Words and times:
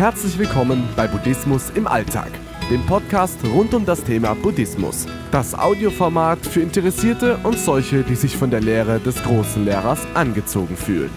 Herzlich 0.00 0.38
willkommen 0.38 0.88
bei 0.96 1.06
Buddhismus 1.06 1.68
im 1.74 1.86
Alltag, 1.86 2.30
dem 2.70 2.80
Podcast 2.86 3.36
rund 3.44 3.74
um 3.74 3.84
das 3.84 4.02
Thema 4.02 4.32
Buddhismus. 4.32 5.04
Das 5.30 5.52
Audioformat 5.52 6.38
für 6.46 6.62
Interessierte 6.62 7.36
und 7.42 7.58
solche, 7.58 8.02
die 8.02 8.14
sich 8.14 8.34
von 8.34 8.50
der 8.50 8.62
Lehre 8.62 8.98
des 8.98 9.22
großen 9.22 9.62
Lehrers 9.62 10.00
angezogen 10.14 10.74
fühlen. 10.74 11.10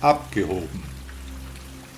Abgehoben. 0.00 0.82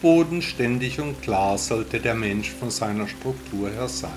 Bodenständig 0.02 1.00
und 1.00 1.22
klar 1.22 1.56
sollte 1.56 1.98
der 1.98 2.14
Mensch 2.14 2.50
von 2.50 2.70
seiner 2.70 3.08
Struktur 3.08 3.70
her 3.70 3.88
sein. 3.88 4.10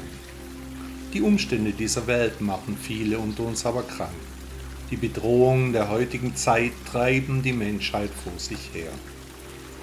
Die 1.14 1.22
Umstände 1.22 1.72
dieser 1.72 2.08
Welt 2.08 2.42
machen 2.42 2.78
viele 2.78 3.18
unter 3.18 3.44
uns 3.44 3.66
aber 3.66 3.84
krank. 3.84 4.12
Die 4.92 4.98
Bedrohungen 4.98 5.72
der 5.72 5.88
heutigen 5.88 6.36
Zeit 6.36 6.74
treiben 6.92 7.42
die 7.42 7.54
Menschheit 7.54 8.10
vor 8.22 8.38
sich 8.38 8.72
her. 8.74 8.92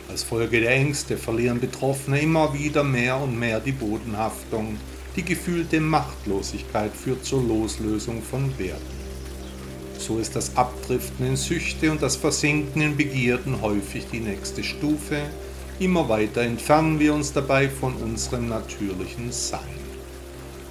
Als 0.09 0.23
Folge 0.23 0.61
der 0.61 0.71
Ängste 0.71 1.17
verlieren 1.17 1.61
Betroffene 1.61 2.21
immer 2.21 2.55
wieder 2.55 2.85
mehr 2.85 3.21
und 3.21 3.39
mehr 3.39 3.61
die 3.61 3.73
Bodenhaftung. 3.73 4.79
Die 5.17 5.25
gefühlte 5.25 5.81
Machtlosigkeit 5.81 6.93
führt 6.93 7.25
zur 7.25 7.43
Loslösung 7.43 8.23
von 8.23 8.57
Werten. 8.59 8.83
So 9.99 10.19
ist 10.19 10.37
das 10.37 10.57
Abdriften 10.57 11.27
in 11.27 11.37
Süchte 11.37 11.91
und 11.91 12.03
das 12.03 12.17
Versinken 12.17 12.83
in 12.83 12.97
Begierden 12.97 13.61
häufig 13.61 14.07
die 14.13 14.21
nächste 14.21 14.63
Stufe. 14.63 15.23
Immer 15.81 16.09
weiter 16.09 16.43
entfernen 16.43 16.99
wir 17.01 17.13
uns 17.13 17.33
dabei 17.33 17.69
von 17.69 17.95
unserem 17.97 18.49
natürlichen 18.49 19.33
Sein. 19.33 19.61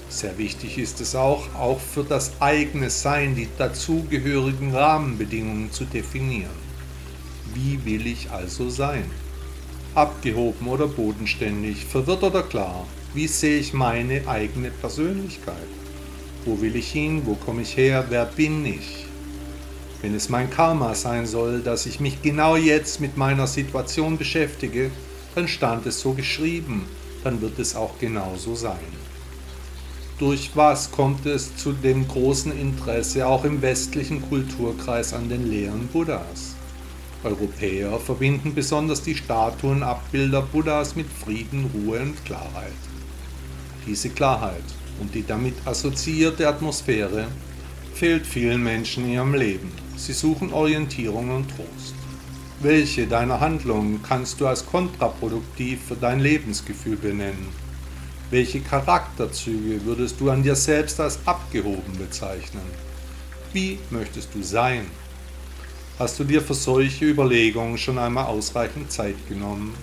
Sehr 0.10 0.38
wichtig 0.38 0.78
ist 0.78 1.02
es 1.02 1.16
auch, 1.16 1.54
auch 1.56 1.80
für 1.80 2.04
das 2.04 2.32
eigene 2.40 2.90
Sein 2.90 3.36
die 3.36 3.50
dazugehörigen 3.58 4.74
Rahmenbedingungen 4.74 5.72
zu 5.72 5.84
definieren. 5.84 6.66
Wie 7.54 7.84
will 7.84 8.08
ich 8.08 8.32
also 8.32 8.70
sein? 8.70 9.06
Abgehoben 9.96 10.68
oder 10.68 10.88
bodenständig, 10.88 11.86
verwirrt 11.86 12.22
oder 12.22 12.44
klar? 12.44 12.86
Wie 13.14 13.28
sehe 13.28 13.60
ich 13.60 13.74
meine 13.74 14.28
eigene 14.28 14.70
Persönlichkeit? 14.70 15.56
Wo 16.44 16.60
will 16.60 16.76
ich 16.76 16.92
hin? 16.92 17.22
Wo 17.24 17.36
komme 17.36 17.62
ich 17.62 17.78
her? 17.78 18.06
Wer 18.10 18.26
bin 18.26 18.66
ich? 18.66 19.06
Wenn 20.02 20.14
es 20.14 20.28
mein 20.28 20.50
Karma 20.50 20.96
sein 20.96 21.26
soll, 21.26 21.62
dass 21.62 21.86
ich 21.86 22.02
mich 22.02 22.22
genau 22.22 22.58
jetzt 22.58 23.00
mit 23.00 23.16
meiner 23.16 23.48
Situation 23.48 24.18
beschäftige, 24.18 24.92
dann 25.34 25.48
stand 25.48 25.86
es 25.86 26.02
so 26.02 26.12
geschrieben, 26.12 26.86
dann 27.24 27.40
wird 27.40 27.58
es 27.58 27.74
auch 27.74 27.98
genauso 27.98 28.54
sein. 28.54 28.76
Durch 30.20 30.52
was 30.56 30.92
kommt 30.92 31.26
es 31.26 31.56
zu 31.56 31.72
dem 31.72 32.06
großen 32.06 32.52
Interesse 32.52 33.26
auch 33.26 33.46
im 33.46 33.62
westlichen 33.62 34.22
Kulturkreis 34.22 35.14
an 35.14 35.30
den 35.30 35.50
Lehren 35.50 35.88
Buddhas? 35.88 36.55
Europäer 37.26 38.00
verbinden 38.00 38.54
besonders 38.54 39.02
die 39.02 39.16
Statuen 39.16 39.84
Abbilder 39.84 40.44
Buddhas 40.44 40.96
mit 40.96 41.08
Frieden, 41.08 41.70
Ruhe 41.74 42.00
und 42.00 42.24
Klarheit. 42.24 42.72
Diese 43.88 44.10
Klarheit 44.10 44.64
und 45.02 45.14
die 45.14 45.26
damit 45.26 45.56
assoziierte 45.66 46.48
Atmosphäre 46.48 47.28
fehlt 47.94 48.28
vielen 48.28 48.64
Menschen 48.64 49.06
in 49.06 49.14
ihrem 49.14 49.34
Leben. 49.34 49.72
Sie 49.98 50.14
suchen 50.14 50.54
Orientierung 50.54 51.30
und 51.36 51.48
Trost. 51.50 51.96
Welche 52.62 53.08
deiner 53.08 53.40
Handlungen 53.40 54.02
kannst 54.02 54.40
du 54.40 54.48
als 54.48 54.66
kontraproduktiv 54.66 55.80
für 55.88 55.96
dein 55.96 56.20
Lebensgefühl 56.20 56.96
benennen? 56.96 57.48
Welche 58.32 58.60
Charakterzüge 58.60 59.84
würdest 59.86 60.20
du 60.20 60.30
an 60.30 60.44
dir 60.44 60.56
selbst 60.56 61.00
als 61.00 61.20
abgehoben 61.26 61.98
bezeichnen? 61.98 62.64
Wie 63.54 63.80
möchtest 63.90 64.34
du 64.34 64.42
sein? 64.42 64.86
Hast 65.98 66.20
du 66.20 66.26
dir 66.26 66.42
für 66.42 66.54
solche 66.54 67.06
Überlegungen 67.06 67.78
schon 67.78 67.98
einmal 67.98 68.26
ausreichend 68.26 68.92
Zeit 68.92 69.16
genommen? 69.30 69.74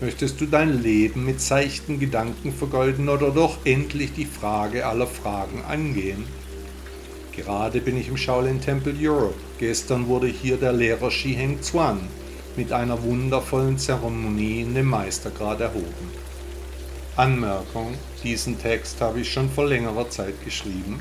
Möchtest 0.00 0.40
du 0.40 0.46
dein 0.46 0.82
Leben 0.82 1.26
mit 1.26 1.42
seichten 1.42 2.00
Gedanken 2.00 2.54
vergeuden 2.54 3.10
oder 3.10 3.30
doch 3.30 3.58
endlich 3.66 4.14
die 4.14 4.24
Frage 4.24 4.86
aller 4.86 5.06
Fragen 5.06 5.62
angehen? 5.68 6.24
Gerade 7.32 7.82
bin 7.82 7.98
ich 7.98 8.08
im 8.08 8.16
Shaolin 8.16 8.62
Temple 8.62 8.94
Europe. 8.98 9.34
Gestern 9.58 10.06
wurde 10.06 10.26
hier 10.26 10.56
der 10.56 10.72
Lehrer 10.72 11.10
Shi 11.10 11.34
Heng 11.34 11.60
Zuan 11.60 12.00
mit 12.56 12.72
einer 12.72 13.02
wundervollen 13.02 13.76
Zeremonie 13.76 14.62
in 14.62 14.74
den 14.74 14.86
Meistergrad 14.86 15.60
erhoben. 15.60 16.10
Anmerkung, 17.16 17.92
diesen 18.24 18.58
Text 18.58 19.02
habe 19.02 19.20
ich 19.20 19.30
schon 19.30 19.50
vor 19.50 19.66
längerer 19.66 20.08
Zeit 20.08 20.42
geschrieben. 20.42 20.98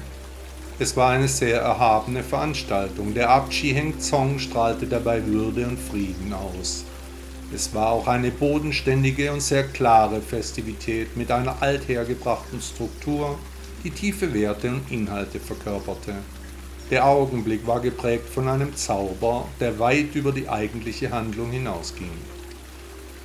Es 0.77 0.97
war 0.97 1.11
eine 1.11 1.29
sehr 1.29 1.61
erhabene 1.61 2.21
Veranstaltung. 2.21 3.13
Der 3.13 3.29
Abschi 3.29 3.73
Heng 3.73 3.97
Zong 3.97 4.39
strahlte 4.39 4.85
dabei 4.85 5.25
Würde 5.25 5.65
und 5.65 5.79
Frieden 5.79 6.33
aus. 6.33 6.83
Es 7.53 7.73
war 7.73 7.91
auch 7.91 8.07
eine 8.07 8.29
bodenständige 8.29 9.31
und 9.31 9.41
sehr 9.41 9.63
klare 9.63 10.19
Festivität 10.19 11.15
mit 11.15 11.31
einer 11.31 11.61
althergebrachten 11.61 12.59
Struktur, 12.59 13.39
die 13.85 13.91
tiefe 13.91 14.33
Werte 14.33 14.67
und 14.67 14.91
Inhalte 14.91 15.39
verkörperte. 15.39 16.15
Der 16.91 17.07
Augenblick 17.07 17.65
war 17.65 17.79
geprägt 17.79 18.27
von 18.27 18.49
einem 18.49 18.75
Zauber, 18.75 19.47
der 19.61 19.79
weit 19.79 20.13
über 20.13 20.33
die 20.33 20.49
eigentliche 20.49 21.09
Handlung 21.09 21.51
hinausging. 21.51 22.11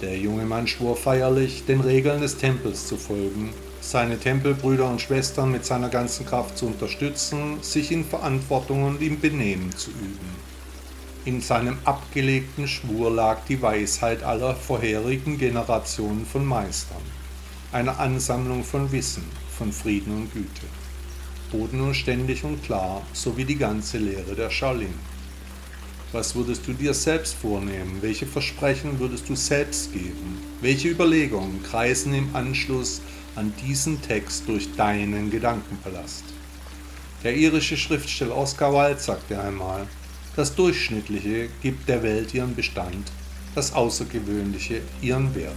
Der 0.00 0.16
junge 0.16 0.44
Mann 0.44 0.69
schwor 0.69 0.97
feierlich, 0.97 1.65
den 1.66 1.81
Regeln 1.81 2.21
des 2.21 2.37
Tempels 2.37 2.87
zu 2.87 2.97
folgen, 2.97 3.53
seine 3.81 4.19
Tempelbrüder 4.19 4.89
und 4.89 5.01
Schwestern 5.01 5.51
mit 5.51 5.65
seiner 5.65 5.89
ganzen 5.89 6.27
Kraft 6.27 6.59
zu 6.59 6.67
unterstützen, 6.67 7.63
sich 7.63 7.91
in 7.91 8.05
Verantwortung 8.05 8.85
und 8.85 9.03
im 9.03 9.21
Benehmen 9.21 9.75
zu 9.77 9.91
üben. 9.91 10.51
In 11.25 11.41
seinem 11.41 11.79
abgelegten 11.85 12.67
Schwur 12.67 13.11
lag 13.11 13.45
die 13.49 13.61
Weisheit 13.61 14.23
aller 14.23 14.55
vorherigen 14.55 15.39
Generationen 15.39 16.25
von 16.25 16.47
Meistern, 16.47 17.03
eine 17.73 17.99
Ansammlung 17.99 18.65
von 18.65 18.91
Wissen, 18.93 19.25
von 19.57 19.73
Frieden 19.73 20.15
und 20.15 20.33
Güte, 20.33 20.67
bodenständig 21.53 22.45
und 22.45 22.63
klar, 22.63 23.03
sowie 23.13 23.45
die 23.45 23.59
ganze 23.59 23.99
Lehre 23.99 24.35
der 24.35 24.51
Shaolin. 24.51 24.95
Was 26.13 26.35
würdest 26.35 26.67
du 26.67 26.73
dir 26.73 26.93
selbst 26.93 27.35
vornehmen? 27.35 27.99
Welche 28.01 28.27
Versprechen 28.27 28.99
würdest 28.99 29.29
du 29.29 29.37
selbst 29.37 29.93
geben? 29.93 30.39
Welche 30.61 30.89
Überlegungen 30.89 31.63
kreisen 31.63 32.15
im 32.15 32.35
Anschluss 32.35 33.01
an 33.41 33.55
diesen 33.67 34.03
Text 34.03 34.47
durch 34.49 34.71
deinen 34.77 35.31
Gedankenpalast. 35.31 36.25
Der 37.25 37.34
irische 37.34 37.78
Schriftsteller 37.78 38.37
Oscar 38.37 38.75
Wilde 38.75 39.01
sagte 39.01 39.41
einmal, 39.41 39.87
das 40.37 40.55
Durchschnittliche 40.55 41.49
gibt 41.62 41.89
der 41.89 42.03
Welt 42.03 42.34
ihren 42.34 42.55
Bestand, 42.55 43.11
das 43.55 43.73
Außergewöhnliche 43.73 44.83
ihren 45.01 45.34
Wert. 45.34 45.56